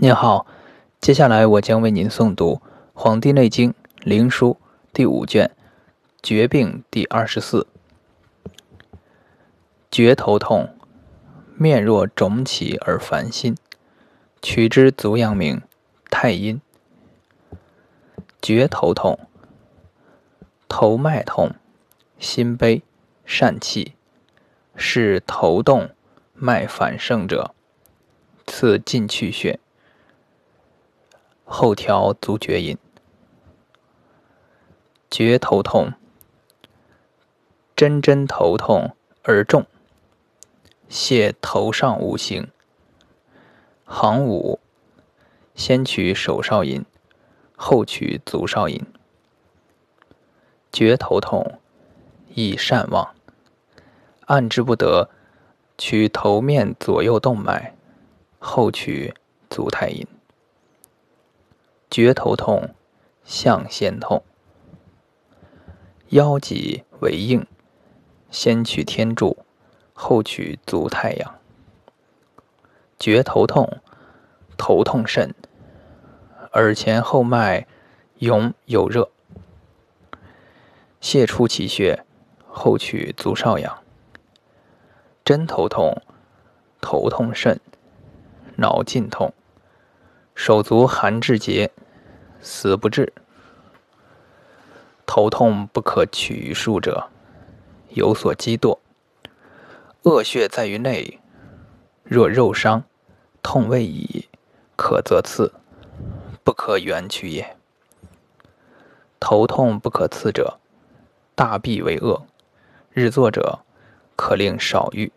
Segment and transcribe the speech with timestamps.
[0.00, 0.46] 您好，
[1.00, 2.54] 接下来我将为您诵读
[2.94, 3.72] 《黄帝内经·
[4.04, 4.54] 灵枢》
[4.92, 5.50] 第五卷
[6.22, 7.66] 《绝病》第二十四。
[9.90, 10.72] 厥头痛，
[11.56, 13.56] 面若肿起而烦心，
[14.40, 15.60] 取之足阳明，
[16.08, 16.60] 太阴。
[18.40, 19.18] 厥头痛，
[20.68, 21.56] 头脉痛，
[22.20, 22.84] 心悲，
[23.26, 23.94] 疝气，
[24.76, 25.90] 是头动
[26.34, 27.52] 脉反盛者，
[28.46, 29.58] 次进去穴。
[31.50, 32.76] 后调足厥阴，
[35.10, 35.94] 厥头痛，
[37.74, 39.64] 真真头痛而重，
[40.90, 42.50] 泻头上五行。
[43.86, 44.60] 行五，
[45.54, 46.84] 先取手少阴，
[47.56, 48.84] 后取足少阴。
[50.70, 51.58] 厥头痛，
[52.34, 53.14] 易善忘，
[54.26, 55.08] 按之不得，
[55.78, 57.74] 取头面左右动脉，
[58.38, 59.14] 后取
[59.48, 60.06] 足太阴。
[61.98, 62.76] 厥头痛，
[63.24, 64.22] 象先痛，
[66.10, 67.44] 腰脊为硬，
[68.30, 69.36] 先取天柱，
[69.94, 71.34] 后取足太阳。
[73.00, 73.80] 厥头痛，
[74.56, 75.34] 头痛甚，
[76.52, 77.66] 耳前后脉
[78.18, 79.10] 涌有热，
[81.00, 82.04] 泻出其穴，
[82.46, 83.82] 后取足少阳。
[85.24, 86.00] 真头痛，
[86.80, 87.60] 头痛甚，
[88.54, 89.34] 脑尽痛。
[90.36, 91.72] 手足寒至节，
[92.40, 93.12] 死不治。
[95.06, 97.08] 头痛不可取于数者，
[97.90, 98.78] 有所积堕。
[100.02, 101.20] 恶血在于内，
[102.04, 102.84] 若肉伤，
[103.42, 104.28] 痛未已，
[104.76, 105.52] 可则刺，
[106.44, 107.56] 不可圆取也。
[109.18, 110.58] 头痛不可刺者，
[111.34, 112.26] 大闭为恶。
[112.92, 113.60] 日作者，
[114.16, 115.12] 可令少欲，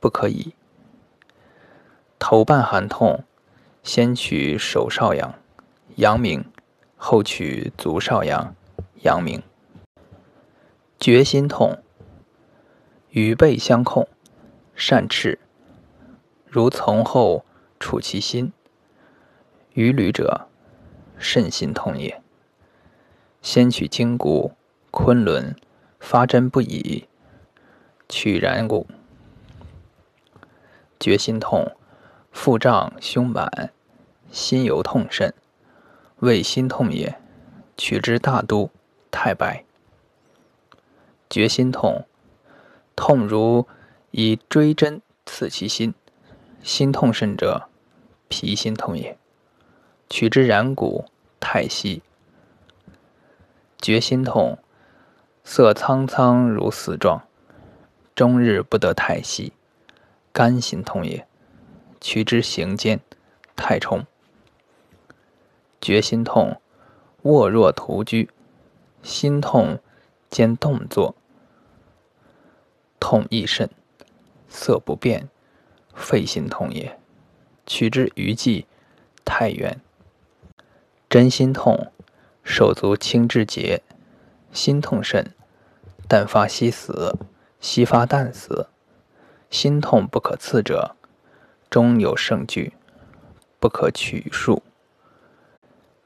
[0.00, 0.54] 不可以。
[2.18, 3.24] 头半寒痛。
[3.84, 5.32] 先取手少阳、
[5.96, 6.44] 阳明，
[6.98, 8.54] 后取足少阳、
[9.02, 9.40] 阳明。
[10.98, 11.78] 厥心痛，
[13.10, 14.08] 与背相控，
[14.74, 15.38] 善赤，
[16.48, 17.44] 如从后
[17.78, 18.52] 触其心。
[19.74, 20.48] 于履者，
[21.16, 22.20] 肾心痛也。
[23.40, 24.52] 先取筋骨、
[24.90, 25.54] 昆仑，
[26.00, 27.06] 发针不已，
[28.08, 28.88] 取然骨。
[30.98, 31.76] 厥心痛，
[32.32, 33.72] 腹胀胸满。
[34.32, 35.32] 心尤痛甚，
[36.20, 37.18] 谓心痛也。
[37.76, 38.70] 取之大都、
[39.10, 39.64] 太白。
[41.30, 42.06] 厥心痛，
[42.96, 43.66] 痛如
[44.10, 45.94] 以锥针刺其心。
[46.62, 47.68] 心痛甚者，
[48.28, 49.16] 脾心痛也。
[50.10, 51.04] 取之然谷、
[51.38, 52.02] 太息。
[53.80, 54.58] 厥心痛，
[55.44, 57.22] 色苍苍如死状，
[58.16, 59.52] 终日不得太息，
[60.32, 61.28] 肝心痛也。
[62.00, 62.98] 取之行间、
[63.54, 64.04] 太冲。
[65.80, 66.60] 厥心痛，
[67.22, 68.30] 卧若图居，
[69.02, 69.78] 心痛
[70.28, 71.14] 兼动作，
[72.98, 73.70] 痛亦甚，
[74.48, 75.28] 色不变，
[75.94, 76.98] 肺心痛也。
[77.66, 78.66] 取之于际，
[79.24, 79.80] 太原。
[81.08, 81.92] 真心痛，
[82.42, 83.82] 手足轻至节，
[84.52, 85.34] 心痛甚，
[86.08, 87.16] 但发息死，
[87.60, 88.68] 息发旦死。
[89.50, 90.94] 心痛不可刺者，
[91.70, 92.74] 终有胜惧，
[93.58, 94.62] 不可取数。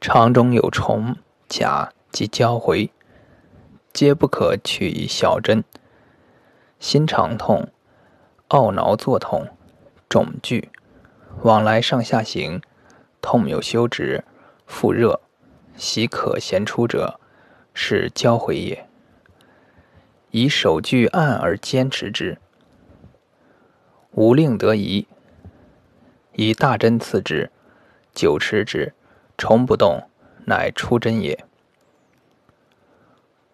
[0.00, 1.16] 肠中有虫、
[1.48, 2.92] 甲及胶回，
[3.92, 5.64] 皆不可取以小针。
[6.78, 7.68] 心肠痛，
[8.50, 9.48] 懊恼作痛，
[10.08, 10.70] 肿聚，
[11.42, 12.62] 往来上下行，
[13.20, 14.22] 痛有休止，
[14.66, 15.20] 腹热，
[15.74, 17.18] 喜可咸出者，
[17.74, 18.86] 是胶回也。
[20.30, 22.38] 以手具按而坚持之，
[24.12, 25.08] 无令得宜。
[26.34, 27.50] 以大针刺之，
[28.14, 28.94] 久持之。
[29.38, 30.02] 虫不动，
[30.46, 31.44] 乃出针也。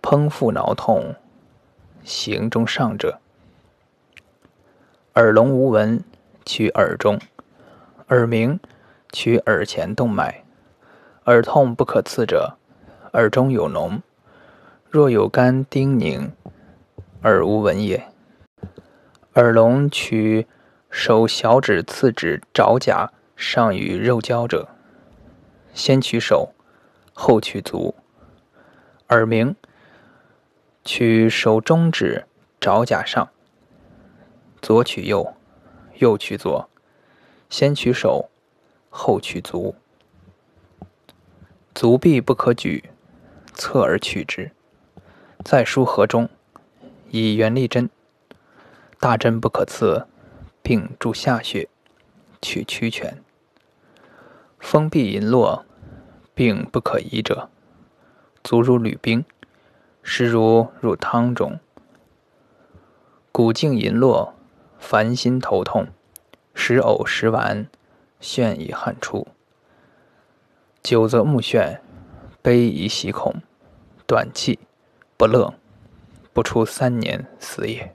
[0.00, 1.14] 烹腹挠痛，
[2.02, 3.20] 行中上者，
[5.14, 6.02] 耳聋无闻，
[6.46, 7.18] 取耳中；
[8.08, 8.58] 耳鸣，
[9.12, 10.42] 取耳前动脉。
[11.26, 12.56] 耳痛不可刺者，
[13.12, 14.00] 耳中有脓，
[14.88, 16.32] 若有干丁凝，
[17.24, 18.08] 耳无闻也。
[19.34, 20.46] 耳聋取
[20.88, 24.68] 手小指次指爪甲上与肉交者。
[25.74, 26.54] 先取手，
[27.12, 27.94] 后取足。
[29.08, 29.54] 耳鸣，
[30.84, 32.24] 取手中指
[32.60, 33.28] 爪甲上。
[34.62, 35.34] 左取右，
[35.96, 36.70] 右取左。
[37.50, 38.30] 先取手，
[38.88, 39.74] 后取足。
[41.74, 42.90] 足臂不可举，
[43.52, 44.52] 侧而取之。
[45.44, 46.28] 在书合中，
[47.10, 47.90] 以圆力针。
[49.00, 50.06] 大针不可刺，
[50.62, 51.68] 并注下穴，
[52.40, 53.22] 取曲泉。
[54.64, 55.66] 风必淫络，
[56.34, 57.50] 病不可医者，
[58.42, 59.22] 足如履冰，
[60.02, 61.60] 食如入汤中。
[63.30, 64.32] 骨颈淫络，
[64.78, 65.88] 烦心头痛，
[66.54, 67.66] 时呕时丸，
[68.22, 69.28] 眩以汗出。
[70.82, 71.80] 久则目眩，
[72.40, 73.42] 悲以喜恐，
[74.06, 74.58] 短气，
[75.18, 75.52] 不乐，
[76.32, 77.94] 不出三年死也。